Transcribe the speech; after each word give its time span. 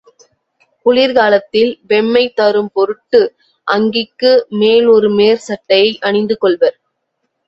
குளிர் 0.85 1.13
காலத்தில் 1.13 1.79
வெம்மை 1.89 2.23
தரும் 2.33 2.71
பொருட்டு 2.73 3.19
அங்கிக்கு 3.67 4.31
மேல் 4.57 4.87
ஒரு 4.87 5.09
மேற் 5.11 5.45
சட்டையை 5.47 5.91
அணிந்து 6.01 6.37
கொள்வர். 6.37 6.77